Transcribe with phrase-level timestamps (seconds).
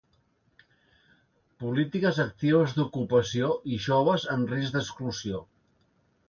[1.63, 5.45] Polítiques actives d'ocupació i joves en risc d'exclusió.